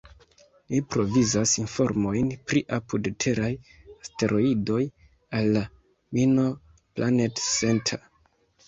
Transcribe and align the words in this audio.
Li 0.73 0.77
provizas 0.93 1.53
informojn 1.63 2.31
pri 2.53 2.63
apud-teraj 2.79 3.51
asteroidoj 3.99 4.83
al 5.43 5.55
la 5.61 5.65
"Minor 6.19 6.53
Planet 6.97 7.49
Center". 7.55 8.05